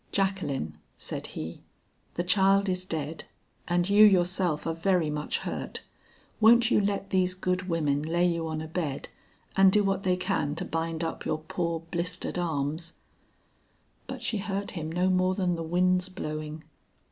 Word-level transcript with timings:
"Jacqueline," 0.11 0.79
said 0.97 1.27
he, 1.37 1.61
"the 2.15 2.23
child 2.23 2.67
is 2.67 2.85
dead 2.85 3.25
and 3.67 3.87
you 3.87 4.03
yourself 4.03 4.65
are 4.65 4.73
very 4.73 5.11
much 5.11 5.37
hurt. 5.37 5.83
Won't 6.39 6.71
you 6.71 6.81
let 6.81 7.11
these 7.11 7.35
good 7.35 7.69
women 7.69 8.01
lay 8.01 8.25
you 8.25 8.47
on 8.47 8.61
a 8.63 8.67
bed, 8.67 9.09
and 9.55 9.71
do 9.71 9.83
what 9.83 10.01
they 10.01 10.17
can 10.17 10.55
to 10.55 10.65
bind 10.65 11.03
up 11.03 11.23
your 11.23 11.37
poor 11.37 11.81
blistered 11.91 12.39
arms?" 12.39 12.95
But 14.07 14.23
she 14.23 14.39
heard 14.39 14.71
him 14.71 14.91
no 14.91 15.07
more 15.07 15.35
than 15.35 15.53
the 15.53 15.61
wind's 15.61 16.09
blowing. 16.09 16.63